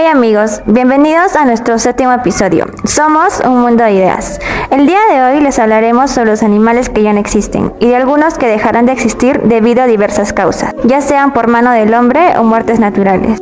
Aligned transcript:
Hey 0.00 0.06
amigos, 0.06 0.62
bienvenidos 0.64 1.34
a 1.34 1.44
nuestro 1.44 1.76
séptimo 1.76 2.12
episodio. 2.12 2.66
Somos 2.84 3.40
un 3.40 3.62
mundo 3.62 3.82
de 3.82 3.94
ideas. 3.94 4.38
El 4.70 4.86
día 4.86 5.00
de 5.10 5.20
hoy 5.20 5.40
les 5.40 5.58
hablaremos 5.58 6.12
sobre 6.12 6.30
los 6.30 6.44
animales 6.44 6.88
que 6.88 7.02
ya 7.02 7.12
no 7.12 7.18
existen 7.18 7.72
y 7.80 7.88
de 7.88 7.96
algunos 7.96 8.38
que 8.38 8.46
dejarán 8.46 8.86
de 8.86 8.92
existir 8.92 9.40
debido 9.42 9.82
a 9.82 9.86
diversas 9.88 10.32
causas, 10.32 10.72
ya 10.84 11.00
sean 11.00 11.32
por 11.32 11.48
mano 11.48 11.72
del 11.72 11.92
hombre 11.94 12.38
o 12.38 12.44
muertes 12.44 12.78
naturales. 12.78 13.40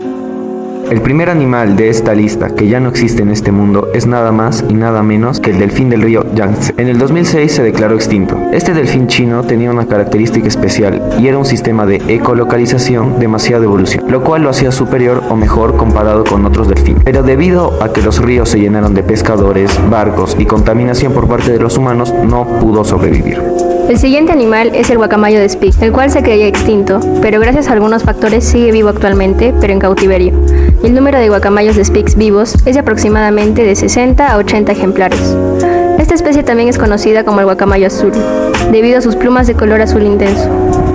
El 0.91 1.01
primer 1.03 1.31
animal 1.31 1.75
de 1.75 1.89
esta 1.89 2.15
lista 2.15 2.51
que 2.51 2.69
ya 2.69 2.79
no 2.79 2.91
existe 2.91 3.21
en 3.21 3.31
este 3.31 3.51
mundo 3.51 3.89
es 3.93 4.07
nada 4.07 4.31
más 4.31 4.65
y 4.69 4.75
nada 4.75 5.03
menos 5.03 5.41
que 5.41 5.51
el 5.51 5.59
delfín 5.59 5.91
del 5.91 6.03
río 6.03 6.25
Yangtze. 6.33 6.75
En 6.77 6.87
el 6.87 6.97
2006 6.99 7.51
se 7.51 7.63
declaró 7.65 7.97
extinto. 7.97 8.39
Este 8.53 8.73
delfín 8.73 9.09
chino 9.09 9.43
tenía 9.43 9.73
una 9.73 9.87
característica 9.87 10.47
especial 10.47 11.03
y 11.19 11.27
era 11.27 11.39
un 11.39 11.45
sistema 11.45 11.87
de 11.87 11.97
ecolocalización 12.07 13.19
demasiado 13.19 13.65
evolución, 13.65 14.05
lo 14.09 14.23
cual 14.23 14.43
lo 14.43 14.51
hacía 14.51 14.71
superior 14.71 15.25
o 15.29 15.35
mejor 15.35 15.77
comparado 15.77 16.23
con 16.23 16.47
otros 16.47 16.69
delfines. 16.69 17.03
Pero 17.05 17.25
debido 17.25 17.83
a 17.83 17.93
que 17.93 18.03
los 18.03 18.23
ríos 18.23 18.49
se 18.51 18.61
llenaron 18.61 18.95
de 18.95 19.03
pescadores, 19.03 19.73
barcos 19.91 20.37
y 20.39 20.47
contaminación 20.47 21.13
por 21.13 21.27
parte 21.27 21.51
de 21.51 21.59
los 21.59 21.77
humanos, 21.77 22.15
no 22.25 22.47
pudo 22.61 22.85
sobrevivir. 22.85 23.43
El 23.89 23.99
siguiente 23.99 24.33
animal 24.33 24.73
es 24.75 24.91
el 24.91 24.99
guacamayo 24.99 25.39
de 25.39 25.49
Spix, 25.49 25.81
el 25.81 25.93
cual 25.93 26.11
se 26.11 26.21
creía 26.21 26.49
extinto, 26.49 26.99
pero 27.23 27.39
gracias 27.39 27.69
a 27.69 27.73
algunos 27.73 28.03
factores 28.03 28.45
sigue 28.45 28.73
vivo 28.73 28.89
actualmente, 28.89 29.55
pero 29.61 29.73
en 29.73 29.79
cautiverio. 29.79 30.33
El 30.83 30.95
número 30.95 31.19
de 31.19 31.29
guacamayos 31.29 31.77
de 31.77 31.85
Spix 31.85 32.17
vivos 32.17 32.55
es 32.65 32.75
de 32.75 32.81
aproximadamente 32.81 33.65
de 33.65 33.75
60 33.75 34.33
a 34.33 34.37
80 34.37 34.73
ejemplares. 34.73 35.37
Esta 35.99 36.15
especie 36.15 36.43
también 36.43 36.69
es 36.69 36.79
conocida 36.79 37.25
como 37.25 37.41
el 37.41 37.47
guacamayo 37.47 37.87
azul, 37.87 38.13
debido 38.71 38.99
a 38.99 39.01
sus 39.01 39.17
plumas 39.17 39.47
de 39.47 39.55
color 39.55 39.81
azul 39.81 40.03
intenso. 40.03 40.49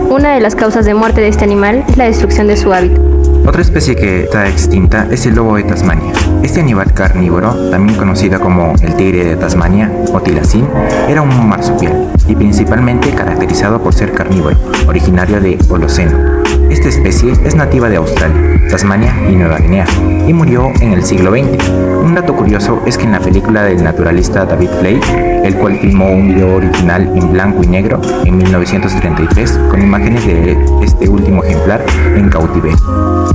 Una 0.09 0.33
de 0.33 0.41
las 0.41 0.55
causas 0.55 0.85
de 0.85 0.93
muerte 0.93 1.21
de 1.21 1.27
este 1.27 1.43
animal 1.43 1.83
es 1.89 1.97
la 1.97 2.05
destrucción 2.05 2.47
de 2.47 2.57
su 2.57 2.71
hábitat. 2.71 2.99
Otra 3.47 3.61
especie 3.61 3.95
que 3.95 4.23
está 4.23 4.47
extinta 4.47 5.07
es 5.09 5.25
el 5.25 5.35
lobo 5.35 5.55
de 5.55 5.63
Tasmania. 5.63 6.13
Este 6.43 6.59
animal 6.59 6.93
carnívoro, 6.93 7.71
también 7.71 7.97
conocido 7.97 8.39
como 8.39 8.75
el 8.81 8.95
tigre 8.95 9.25
de 9.25 9.35
Tasmania 9.35 9.91
o 10.13 10.21
tilacín, 10.21 10.67
era 11.09 11.21
un 11.21 11.49
marsupial 11.49 12.11
y 12.27 12.35
principalmente 12.35 13.09
caracterizado 13.09 13.81
por 13.81 13.93
ser 13.93 14.13
carnívoro, 14.13 14.57
originario 14.87 15.41
de 15.41 15.57
Holoceno. 15.69 16.40
Esta 16.71 16.87
especie 16.87 17.33
es 17.43 17.53
nativa 17.53 17.89
de 17.89 17.97
Australia, 17.97 18.61
Tasmania 18.69 19.13
y 19.29 19.35
Nueva 19.35 19.57
Guinea 19.57 19.85
y 20.25 20.31
murió 20.31 20.71
en 20.79 20.93
el 20.93 21.03
siglo 21.03 21.31
XX. 21.31 21.69
Un 21.69 22.15
dato 22.15 22.33
curioso 22.33 22.81
es 22.85 22.97
que 22.97 23.03
en 23.03 23.11
la 23.11 23.19
película 23.19 23.63
del 23.63 23.83
naturalista 23.83 24.45
David 24.45 24.69
Flake, 24.79 25.43
el 25.43 25.53
cual 25.55 25.77
filmó 25.79 26.09
un 26.09 26.29
video 26.29 26.55
original 26.55 27.11
en 27.13 27.33
blanco 27.33 27.61
y 27.61 27.67
negro 27.67 27.99
en 28.23 28.37
1933 28.37 29.59
con 29.69 29.81
imágenes 29.81 30.25
de 30.25 30.57
este 30.81 31.09
último 31.09 31.43
ejemplar 31.43 31.83
en 32.15 32.29
cautiverio. 32.29 32.77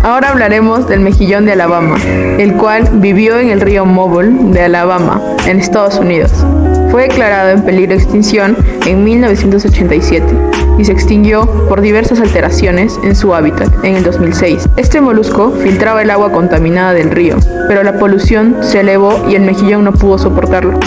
Ahora 0.03 0.31
hablaremos 0.31 0.89
del 0.89 1.01
mejillón 1.01 1.45
de 1.45 1.53
Alabama, 1.53 1.99
el 2.03 2.55
cual 2.55 2.89
vivió 2.95 3.39
en 3.39 3.51
el 3.51 3.61
río 3.61 3.85
Mobile 3.85 4.51
de 4.53 4.63
Alabama, 4.63 5.21
en 5.47 5.61
Estados 5.61 5.99
Unidos. 5.99 6.33
Fue 6.91 7.03
declarado 7.03 7.51
en 7.51 7.63
peligro 7.63 7.95
de 7.95 8.03
extinción 8.03 8.57
en 8.87 9.05
1987 9.05 10.25
y 10.79 10.85
se 10.85 10.93
extinguió 10.93 11.47
por 11.69 11.81
diversas 11.81 12.21
alteraciones 12.21 12.99
en 13.03 13.17
su 13.17 13.35
hábitat 13.35 13.73
en 13.85 13.97
el 13.97 14.05
2006. 14.05 14.69
Este 14.77 15.01
molusco 15.01 15.53
filtraba 15.53 16.03
el 16.03 16.11
agua 16.11 16.33
contaminada 16.33 16.93
del 16.93 17.11
río, 17.11 17.37
pero 17.69 17.83
la 17.83 17.99
polución 17.99 18.57
se 18.61 18.81
elevó 18.81 19.27
y 19.29 19.35
el 19.35 19.43
mejillón 19.43 19.85
no 19.85 19.93
pudo 19.93 20.19
soportarlo. 20.19 20.79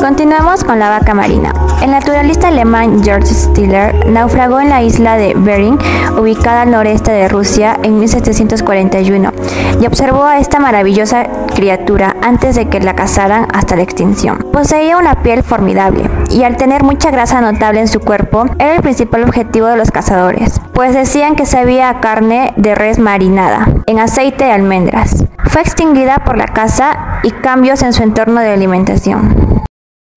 Continuamos 0.00 0.62
con 0.62 0.78
la 0.78 0.90
vaca 0.90 1.14
marina. 1.14 1.52
El 1.82 1.90
naturalista 1.90 2.48
alemán 2.48 3.02
George 3.02 3.32
Stiller 3.32 4.06
naufragó 4.08 4.60
en 4.60 4.68
la 4.68 4.82
isla 4.82 5.16
de 5.16 5.34
Bering, 5.34 5.78
ubicada 6.18 6.62
al 6.62 6.70
noreste 6.70 7.10
de 7.12 7.28
Rusia, 7.28 7.78
en 7.82 7.98
1741, 7.98 9.32
y 9.80 9.86
observó 9.86 10.24
a 10.24 10.38
esta 10.38 10.58
maravillosa 10.58 11.26
criatura 11.54 12.14
antes 12.22 12.56
de 12.56 12.68
que 12.68 12.80
la 12.80 12.94
cazaran 12.94 13.48
hasta 13.52 13.76
la 13.76 13.82
extinción. 13.82 14.38
Poseía 14.52 14.98
una 14.98 15.22
piel 15.22 15.42
formidable, 15.42 16.08
y 16.30 16.44
al 16.44 16.56
tener 16.56 16.82
mucha 16.82 17.10
grasa 17.10 17.40
notable 17.40 17.80
en 17.80 17.88
su 17.88 18.00
cuerpo, 18.00 18.44
era 18.58 18.76
el 18.76 18.82
principal 18.82 19.24
objetivo 19.24 19.66
de 19.66 19.76
los 19.76 19.90
cazadores, 19.90 20.60
pues 20.72 20.94
decían 20.94 21.36
que 21.36 21.46
sabía 21.46 22.00
carne 22.00 22.52
de 22.56 22.74
res 22.74 22.98
marinada, 22.98 23.68
en 23.86 23.98
aceite 23.98 24.44
de 24.44 24.52
almendras. 24.52 25.24
Fue 25.46 25.62
extinguida 25.62 26.18
por 26.18 26.36
la 26.36 26.46
caza 26.46 27.20
y 27.22 27.30
cambios 27.30 27.82
en 27.82 27.92
su 27.92 28.02
entorno 28.02 28.40
de 28.40 28.50
alimentación. 28.50 29.45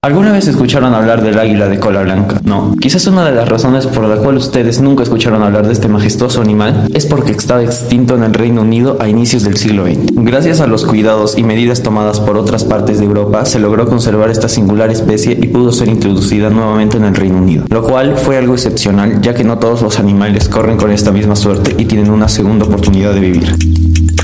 ¿Alguna 0.01 0.31
vez 0.31 0.47
escucharon 0.47 0.93
hablar 0.93 1.21
del 1.21 1.37
águila 1.37 1.67
de 1.67 1.77
cola 1.77 2.01
blanca? 2.03 2.39
No. 2.45 2.73
Quizás 2.79 3.05
una 3.07 3.25
de 3.25 3.35
las 3.35 3.49
razones 3.49 3.85
por 3.85 4.05
la 4.05 4.15
cual 4.15 4.37
ustedes 4.37 4.79
nunca 4.79 5.03
escucharon 5.03 5.43
hablar 5.43 5.67
de 5.67 5.73
este 5.73 5.89
majestuoso 5.89 6.41
animal 6.41 6.87
es 6.93 7.05
porque 7.05 7.33
estaba 7.33 7.61
extinto 7.63 8.15
en 8.15 8.23
el 8.23 8.33
Reino 8.33 8.61
Unido 8.61 8.95
a 9.01 9.09
inicios 9.09 9.43
del 9.43 9.57
siglo 9.57 9.85
XX. 9.85 10.13
Gracias 10.13 10.61
a 10.61 10.67
los 10.67 10.85
cuidados 10.85 11.37
y 11.37 11.43
medidas 11.43 11.83
tomadas 11.83 12.21
por 12.21 12.37
otras 12.37 12.63
partes 12.63 12.99
de 12.99 13.05
Europa, 13.07 13.45
se 13.45 13.59
logró 13.59 13.89
conservar 13.89 14.29
esta 14.29 14.47
singular 14.47 14.89
especie 14.89 15.33
y 15.33 15.47
pudo 15.47 15.73
ser 15.73 15.89
introducida 15.89 16.49
nuevamente 16.49 16.95
en 16.95 17.03
el 17.03 17.15
Reino 17.15 17.39
Unido, 17.39 17.65
lo 17.67 17.83
cual 17.83 18.15
fue 18.15 18.37
algo 18.37 18.53
excepcional 18.53 19.19
ya 19.21 19.33
que 19.33 19.43
no 19.43 19.59
todos 19.59 19.81
los 19.81 19.99
animales 19.99 20.47
corren 20.47 20.77
con 20.77 20.91
esta 20.91 21.11
misma 21.11 21.35
suerte 21.35 21.75
y 21.77 21.83
tienen 21.83 22.09
una 22.09 22.29
segunda 22.29 22.65
oportunidad 22.65 23.13
de 23.13 23.19
vivir. 23.19 23.53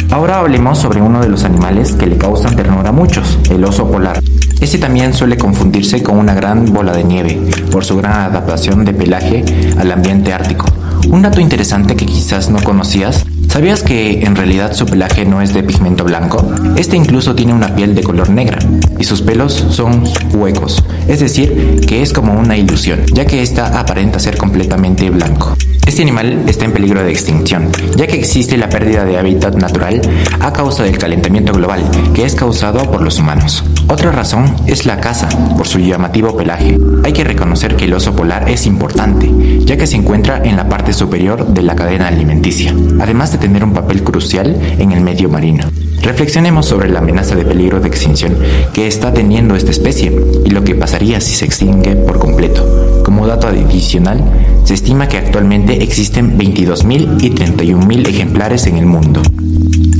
Ahora 0.09 0.39
hablemos 0.39 0.77
sobre 0.77 1.01
uno 1.01 1.19
de 1.19 1.27
los 1.27 1.43
animales 1.43 1.91
que 1.95 2.05
le 2.05 2.17
causan 2.17 2.55
ternura 2.55 2.91
a 2.91 2.93
muchos, 2.93 3.37
el 3.49 3.65
oso 3.65 3.91
polar. 3.91 4.21
Este 4.65 4.79
también 4.79 5.13
suele 5.13 5.37
confundirse 5.37 6.01
con 6.01 6.17
una 6.17 6.33
gran 6.33 6.73
bola 6.73 6.91
de 6.91 7.03
nieve 7.03 7.39
por 7.71 7.85
su 7.85 7.97
gran 7.97 8.31
adaptación 8.31 8.83
de 8.83 8.95
pelaje 8.95 9.45
al 9.77 9.91
ambiente 9.91 10.33
ártico. 10.33 10.65
Un 11.07 11.21
dato 11.21 11.39
interesante 11.39 11.95
que 11.95 12.07
quizás 12.07 12.49
no 12.49 12.59
conocías, 12.63 13.27
¿sabías 13.47 13.83
que 13.83 14.23
en 14.23 14.35
realidad 14.35 14.73
su 14.73 14.87
pelaje 14.87 15.23
no 15.23 15.43
es 15.43 15.53
de 15.53 15.61
pigmento 15.61 16.03
blanco? 16.03 16.51
Este 16.77 16.97
incluso 16.97 17.35
tiene 17.35 17.53
una 17.53 17.75
piel 17.75 17.93
de 17.93 18.01
color 18.01 18.31
negra 18.31 18.57
y 18.97 19.03
sus 19.03 19.21
pelos 19.21 19.53
son 19.69 20.03
huecos, 20.33 20.83
es 21.07 21.19
decir, 21.19 21.81
que 21.87 22.01
es 22.01 22.11
como 22.11 22.33
una 22.33 22.57
ilusión, 22.57 23.05
ya 23.13 23.27
que 23.27 23.43
ésta 23.43 23.79
aparenta 23.79 24.17
ser 24.17 24.35
completamente 24.35 25.11
blanco. 25.11 25.55
Este 25.85 26.01
animal 26.01 26.45
está 26.47 26.65
en 26.65 26.73
peligro 26.73 27.03
de 27.03 27.11
extinción, 27.11 27.69
ya 27.95 28.07
que 28.07 28.17
existe 28.17 28.57
la 28.57 28.69
pérdida 28.69 29.05
de 29.05 29.19
hábitat 29.19 29.57
natural 29.57 30.01
a 30.39 30.51
causa 30.51 30.81
del 30.81 30.97
calentamiento 30.97 31.53
global, 31.53 31.83
que 32.15 32.25
es 32.25 32.33
causado 32.33 32.89
por 32.89 33.03
los 33.03 33.19
humanos. 33.19 33.63
Otra 33.87 34.11
razón 34.11 34.45
es 34.65 34.85
la 34.85 34.99
caza, 34.99 35.29
por 35.57 35.67
su 35.67 35.77
llamativo 35.77 36.35
pelaje. 36.35 36.77
Hay 37.03 37.13
que 37.13 37.23
reconocer 37.23 37.75
que 37.75 37.85
el 37.85 37.93
oso 37.93 38.15
polar 38.15 38.49
es 38.49 38.65
importante, 38.65 39.31
ya 39.59 39.77
que 39.77 39.85
se 39.85 39.95
encuentra 39.95 40.41
en 40.43 40.55
la 40.55 40.67
parte 40.67 40.91
superior 40.91 41.47
de 41.47 41.61
la 41.61 41.75
cadena 41.75 42.07
alimenticia, 42.07 42.73
además 42.99 43.31
de 43.31 43.37
tener 43.37 43.63
un 43.63 43.73
papel 43.73 44.03
crucial 44.03 44.59
en 44.79 44.91
el 44.91 45.01
medio 45.01 45.29
marino. 45.29 45.65
Reflexionemos 46.01 46.65
sobre 46.65 46.89
la 46.89 46.99
amenaza 46.99 47.35
de 47.35 47.45
peligro 47.45 47.79
de 47.79 47.87
extinción 47.87 48.35
que 48.73 48.87
está 48.87 49.13
teniendo 49.13 49.55
esta 49.55 49.71
especie 49.71 50.15
y 50.45 50.49
lo 50.49 50.63
que 50.63 50.75
pasaría 50.75 51.21
si 51.21 51.35
se 51.35 51.45
extingue 51.45 51.95
por 51.95 52.17
completo. 52.17 53.01
Como 53.03 53.27
dato 53.27 53.47
adicional, 53.47 54.23
se 54.63 54.73
estima 54.73 55.07
que 55.07 55.17
actualmente 55.17 55.83
existen 55.83 56.37
22.000 56.39 57.23
y 57.23 57.29
31.000 57.31 58.07
ejemplares 58.07 58.65
en 58.65 58.77
el 58.77 58.87
mundo. 58.87 59.21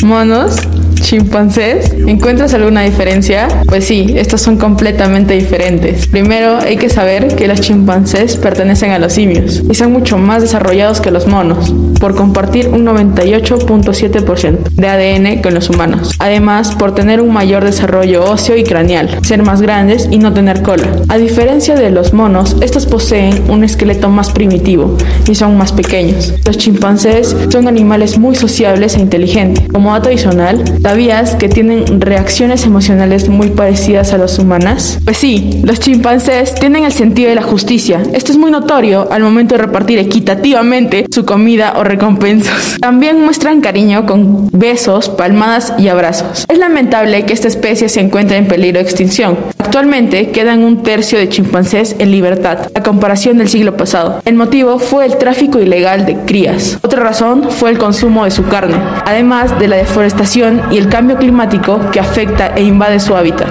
¿Monos? 0.04 0.58
Chimpancés. 1.06 1.94
¿Encuentras 2.08 2.56
alguna 2.56 2.82
diferencia? 2.82 3.48
Pues 3.68 3.86
sí, 3.86 4.16
estos 4.18 4.42
son 4.42 4.58
completamente 4.58 5.36
diferentes. 5.36 6.08
Primero, 6.08 6.58
hay 6.58 6.78
que 6.78 6.90
saber 6.90 7.36
que 7.36 7.48
los 7.48 7.62
chimpancés 7.62 8.38
pertenecen 8.38 8.90
a 8.90 8.98
los 8.98 9.14
simios 9.14 9.62
y 9.70 9.76
son 9.76 9.92
mucho 9.92 10.18
más 10.18 10.42
desarrollados 10.42 11.02
que 11.02 11.12
los 11.12 11.28
monos, 11.28 11.72
por 12.00 12.16
compartir 12.16 12.70
un 12.70 12.86
98.7% 12.86 14.70
de 14.72 14.88
ADN 14.88 15.44
con 15.44 15.54
los 15.54 15.70
humanos. 15.70 16.16
Además, 16.18 16.74
por 16.76 16.96
tener 16.96 17.22
un 17.22 17.32
mayor 17.32 17.64
desarrollo 17.64 18.24
óseo 18.24 18.58
y 18.58 18.64
craneal, 18.64 19.20
ser 19.24 19.44
más 19.44 19.62
grandes 19.62 20.08
y 20.10 20.18
no 20.18 20.34
tener 20.34 20.64
cola. 20.64 20.88
A 21.08 21.18
diferencia 21.18 21.76
de 21.76 21.92
los 21.92 22.14
monos, 22.14 22.56
estos 22.62 22.88
poseen 22.88 23.44
un 23.48 23.64
esqueleto 23.64 24.10
más 24.10 24.32
primitivo 24.32 24.98
y 25.30 25.36
son 25.36 25.56
más 25.56 25.72
pequeños. 25.72 26.34
Los 26.46 26.58
chimpancés 26.58 27.36
son 27.50 27.68
animales 27.68 28.18
muy 28.18 28.36
sociables 28.36 28.96
e 28.96 29.02
inteligentes. 29.02 29.68
Como 29.72 29.94
dato 29.94 30.10
adicional, 30.10 30.64
¿Sabías 30.96 31.36
que 31.36 31.50
tienen 31.50 32.00
reacciones 32.00 32.66
emocionales 32.66 33.28
muy 33.28 33.50
parecidas 33.50 34.14
a 34.14 34.18
las 34.18 34.40
humanas? 34.40 35.00
Pues 35.04 35.18
sí, 35.18 35.60
los 35.62 35.82
chimpancés 35.82 36.56
tienen 36.56 36.86
el 36.86 36.94
sentido 36.94 37.28
de 37.28 37.36
la 37.36 37.42
justicia. 37.42 38.02
Esto 38.14 38.32
es 38.32 38.38
muy 38.38 38.50
notorio 38.50 39.10
al 39.12 39.22
momento 39.22 39.56
de 39.56 39.64
repartir 39.64 40.00
equitativamente 40.00 41.06
su 41.12 41.26
comida 41.26 41.74
o 41.76 41.84
recompensas. 41.84 42.78
También 42.80 43.22
muestran 43.22 43.60
cariño 43.60 44.06
con 44.06 44.48
besos, 44.54 45.10
palmadas 45.10 45.74
y 45.78 45.90
abrazos. 45.90 46.46
Es 46.48 46.60
lamentable 46.60 47.26
que 47.26 47.34
esta 47.34 47.50
especie 47.50 47.90
se 47.90 48.00
encuentre 48.00 48.38
en 48.38 48.48
peligro 48.48 48.80
de 48.80 48.86
extinción. 48.86 49.38
Actualmente 49.58 50.30
quedan 50.30 50.64
un 50.64 50.84
tercio 50.84 51.20
de 51.20 51.28
chimpancés 51.28 51.98
en 52.00 52.12
libertad, 52.12 52.70
a 52.74 52.84
comparación 52.84 53.38
del 53.38 53.50
siglo 53.50 53.76
pasado. 53.76 54.22
El 54.24 54.36
motivo 54.36 54.80
fue 54.80 55.06
el 55.06 55.18
tráfico 55.18 55.60
ilegal 55.60 56.06
de 56.06 56.16
crías. 56.20 56.80
Otra 56.82 57.04
razón 57.04 57.50
fue 57.50 57.72
el 57.72 57.78
consumo 57.78 58.24
de 58.24 58.32
su 58.32 58.46
carne, 58.46 58.78
además 59.06 59.60
de 59.60 59.68
la 59.68 59.76
deforestación 59.76 60.62
y 60.72 60.78
el 60.78 60.85
cambio 60.90 61.18
climático 61.18 61.80
que 61.92 62.00
afecta 62.00 62.48
e 62.56 62.64
invade 62.64 63.00
su 63.00 63.16
hábitat. 63.16 63.50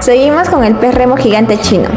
Seguimos 0.00 0.48
con 0.48 0.64
el 0.64 0.74
pez 0.74 0.94
remo 0.94 1.16
gigante 1.16 1.58
chino. 1.58 1.88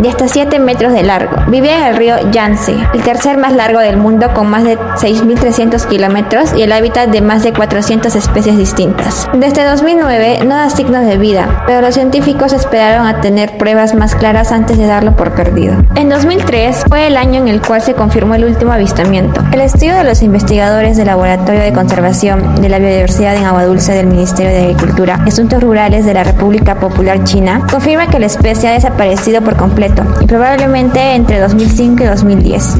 De 0.00 0.08
hasta 0.08 0.28
7 0.28 0.58
metros 0.58 0.92
de 0.92 1.02
largo. 1.02 1.36
Vive 1.48 1.74
en 1.74 1.82
el 1.82 1.96
río 1.96 2.16
Yangtze, 2.30 2.74
el 2.94 3.02
tercer 3.02 3.36
más 3.36 3.52
largo 3.52 3.80
del 3.80 3.96
mundo 3.96 4.32
con 4.34 4.48
más 4.48 4.64
de 4.64 4.78
6.300 4.78 5.86
kilómetros 5.86 6.52
y 6.56 6.62
el 6.62 6.72
hábitat 6.72 7.08
de 7.08 7.20
más 7.20 7.42
de 7.42 7.52
400 7.52 8.14
especies 8.14 8.56
distintas. 8.56 9.28
Desde 9.34 9.64
2009 9.64 10.40
no 10.46 10.54
da 10.54 10.70
signos 10.70 11.04
de 11.04 11.18
vida, 11.18 11.64
pero 11.66 11.80
los 11.80 11.94
científicos 11.94 12.52
esperaron 12.52 13.06
a 13.06 13.20
tener 13.20 13.58
pruebas 13.58 13.94
más 13.94 14.14
claras 14.14 14.52
antes 14.52 14.78
de 14.78 14.86
darlo 14.86 15.16
por 15.16 15.32
perdido. 15.32 15.74
En 15.96 16.08
2003 16.08 16.84
fue 16.88 17.06
el 17.06 17.16
año 17.16 17.40
en 17.40 17.48
el 17.48 17.60
cual 17.60 17.82
se 17.82 17.94
confirmó 17.94 18.34
el 18.34 18.44
último 18.44 18.72
avistamiento. 18.72 19.42
El 19.52 19.60
estudio 19.60 19.94
de 19.94 20.04
los 20.04 20.22
investigadores 20.22 20.96
del 20.96 21.06
Laboratorio 21.06 21.60
de 21.60 21.72
Conservación 21.72 22.60
de 22.60 22.68
la 22.68 22.78
Biodiversidad 22.78 23.34
en 23.36 23.44
Agua 23.44 23.64
Dulce 23.64 23.92
del 23.92 24.06
Ministerio 24.06 24.52
de 24.52 24.64
Agricultura 24.64 25.20
y 25.24 25.28
Asuntos 25.28 25.62
Rurales 25.62 26.04
de 26.04 26.14
la 26.14 26.24
República 26.24 26.76
Popular 26.76 27.24
China 27.24 27.66
confirma 27.70 28.06
que 28.08 28.18
la 28.18 28.26
especie 28.26 28.68
ha 28.68 28.72
desaparecido 28.72 29.42
por 29.42 29.56
completo 29.56 29.87
y 30.20 30.26
probablemente 30.26 31.14
entre 31.14 31.40
2005 31.40 32.02
y 32.02 32.06
2010. 32.06 32.78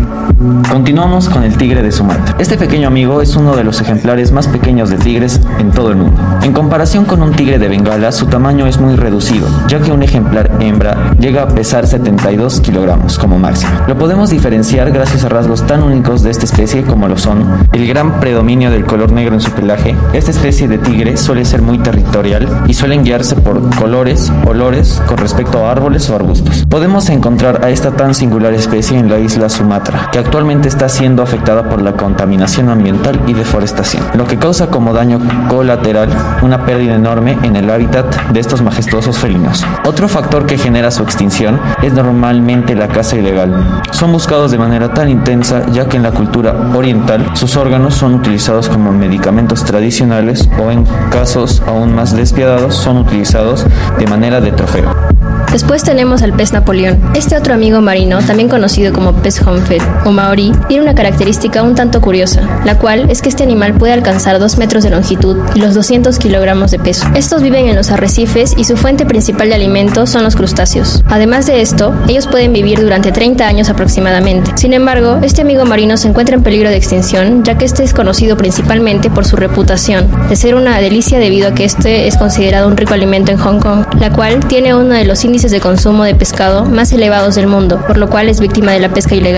Continuamos 0.70 1.28
con 1.28 1.42
el 1.42 1.56
tigre 1.56 1.82
de 1.82 1.90
Sumatra. 1.90 2.36
Este 2.38 2.56
pequeño 2.56 2.86
amigo 2.86 3.20
es 3.20 3.34
uno 3.34 3.56
de 3.56 3.64
los 3.64 3.80
ejemplares 3.80 4.30
más 4.30 4.46
pequeños 4.46 4.88
de 4.88 4.96
tigres 4.96 5.40
en 5.58 5.72
todo 5.72 5.90
el 5.90 5.96
mundo. 5.96 6.20
En 6.42 6.52
comparación 6.52 7.04
con 7.04 7.22
un 7.22 7.32
tigre 7.32 7.58
de 7.58 7.68
Bengala, 7.68 8.12
su 8.12 8.26
tamaño 8.26 8.66
es 8.66 8.78
muy 8.78 8.94
reducido, 8.94 9.48
ya 9.66 9.80
que 9.80 9.90
un 9.90 10.02
ejemplar 10.02 10.50
hembra 10.60 11.14
llega 11.18 11.42
a 11.42 11.48
pesar 11.48 11.86
72 11.86 12.60
kilogramos 12.60 13.18
como 13.18 13.38
máximo. 13.38 13.72
Lo 13.88 13.98
podemos 13.98 14.30
diferenciar 14.30 14.92
gracias 14.92 15.24
a 15.24 15.28
rasgos 15.28 15.66
tan 15.66 15.82
únicos 15.82 16.22
de 16.22 16.30
esta 16.30 16.44
especie 16.44 16.82
como 16.84 17.08
lo 17.08 17.18
son 17.18 17.66
el 17.72 17.88
gran 17.88 18.20
predominio 18.20 18.70
del 18.70 18.84
color 18.84 19.10
negro 19.10 19.34
en 19.34 19.40
su 19.40 19.50
pelaje. 19.50 19.96
Esta 20.12 20.30
especie 20.30 20.68
de 20.68 20.78
tigre 20.78 21.16
suele 21.16 21.44
ser 21.44 21.62
muy 21.62 21.78
territorial 21.78 22.48
y 22.68 22.74
suelen 22.74 23.02
guiarse 23.02 23.34
por 23.34 23.74
colores, 23.76 24.32
olores 24.46 25.02
con 25.06 25.18
respecto 25.18 25.64
a 25.64 25.72
árboles 25.72 26.08
o 26.10 26.14
arbustos. 26.14 26.64
Podemos 26.68 26.97
encontrar 27.06 27.64
a 27.64 27.70
esta 27.70 27.92
tan 27.92 28.12
singular 28.12 28.52
especie 28.54 28.98
en 28.98 29.08
la 29.08 29.20
isla 29.20 29.48
Sumatra, 29.48 30.08
que 30.10 30.18
actualmente 30.18 30.66
está 30.66 30.88
siendo 30.88 31.22
afectada 31.22 31.68
por 31.68 31.80
la 31.80 31.92
contaminación 31.92 32.68
ambiental 32.68 33.20
y 33.28 33.34
deforestación, 33.34 34.02
lo 34.14 34.26
que 34.26 34.36
causa 34.36 34.66
como 34.66 34.92
daño 34.92 35.20
colateral 35.48 36.08
una 36.42 36.66
pérdida 36.66 36.96
enorme 36.96 37.38
en 37.44 37.54
el 37.54 37.70
hábitat 37.70 38.32
de 38.32 38.40
estos 38.40 38.62
majestuosos 38.62 39.16
felinos. 39.16 39.64
Otro 39.84 40.08
factor 40.08 40.44
que 40.44 40.58
genera 40.58 40.90
su 40.90 41.04
extinción 41.04 41.60
es 41.82 41.92
normalmente 41.92 42.74
la 42.74 42.88
caza 42.88 43.16
ilegal. 43.16 43.82
Son 43.92 44.10
buscados 44.10 44.50
de 44.50 44.58
manera 44.58 44.92
tan 44.92 45.08
intensa 45.08 45.66
ya 45.70 45.88
que 45.88 45.98
en 45.98 46.02
la 46.02 46.10
cultura 46.10 46.52
oriental 46.74 47.30
sus 47.34 47.56
órganos 47.56 47.94
son 47.94 48.14
utilizados 48.14 48.68
como 48.68 48.90
medicamentos 48.90 49.64
tradicionales 49.64 50.48
o 50.60 50.72
en 50.72 50.84
casos 51.10 51.62
aún 51.66 51.94
más 51.94 52.16
despiadados 52.16 52.74
son 52.74 52.96
utilizados 52.96 53.64
de 53.98 54.06
manera 54.08 54.40
de 54.40 54.50
trofeo. 54.50 55.27
Después 55.52 55.82
tenemos 55.82 56.22
al 56.22 56.32
pez 56.32 56.52
Napoleón. 56.52 56.98
Este 57.14 57.36
otro 57.36 57.54
amigo 57.54 57.80
marino, 57.80 58.18
también 58.22 58.48
conocido 58.48 58.92
como 58.92 59.12
pez 59.14 59.40
Humfed 59.40 59.82
o 60.04 60.12
maori, 60.12 60.52
tiene 60.68 60.82
una 60.82 60.94
característica 60.94 61.62
un 61.62 61.74
tanto 61.74 62.00
curiosa, 62.00 62.42
la 62.64 62.78
cual 62.78 63.10
es 63.10 63.22
que 63.22 63.28
este 63.28 63.42
animal 63.42 63.74
puede 63.74 63.92
alcanzar 63.92 64.38
2 64.38 64.58
metros 64.58 64.84
de 64.84 64.90
longitud 64.90 65.36
y 65.54 65.60
los 65.60 65.74
200 65.74 66.18
kilogramos 66.18 66.70
de 66.70 66.78
peso. 66.78 67.06
Estos 67.14 67.42
viven 67.42 67.66
en 67.66 67.76
los 67.76 67.90
arrecifes 67.90 68.54
y 68.56 68.64
su 68.64 68.76
fuente 68.76 69.06
principal 69.06 69.48
de 69.48 69.54
alimento 69.54 70.06
son 70.06 70.24
los 70.24 70.36
crustáceos. 70.36 71.02
Además 71.08 71.46
de 71.46 71.60
esto, 71.60 71.94
ellos 72.08 72.26
pueden 72.26 72.52
vivir 72.52 72.80
durante 72.80 73.12
30 73.12 73.46
años 73.46 73.68
aproximadamente. 73.68 74.52
Sin 74.56 74.72
embargo, 74.72 75.18
este 75.22 75.42
amigo 75.42 75.64
marino 75.64 75.96
se 75.96 76.08
encuentra 76.08 76.36
en 76.36 76.42
peligro 76.42 76.68
de 76.68 76.76
extinción, 76.76 77.44
ya 77.44 77.56
que 77.56 77.64
este 77.64 77.82
es 77.84 77.94
conocido 77.94 78.36
principalmente 78.36 79.10
por 79.10 79.26
su 79.26 79.36
reputación 79.36 80.08
de 80.28 80.36
ser 80.36 80.54
una 80.54 80.78
delicia 80.80 81.18
debido 81.18 81.48
a 81.48 81.54
que 81.54 81.64
este 81.64 82.06
es 82.06 82.16
considerado 82.16 82.68
un 82.68 82.76
rico 82.76 82.94
alimento 82.94 83.32
en 83.32 83.38
Hong 83.38 83.60
Kong, 83.60 83.84
la 83.98 84.12
cual 84.12 84.40
tiene 84.46 84.74
uno 84.74 84.94
de 84.94 85.04
los 85.04 85.24
índices 85.28 85.50
de 85.50 85.60
consumo 85.60 86.04
de 86.04 86.14
pescado 86.14 86.64
más 86.64 86.90
elevados 86.90 87.34
del 87.34 87.46
mundo, 87.46 87.84
por 87.86 87.98
lo 87.98 88.08
cual 88.08 88.28
es 88.30 88.40
víctima 88.40 88.72
de 88.72 88.80
la 88.80 88.88
pesca 88.88 89.14
ilegal. 89.14 89.36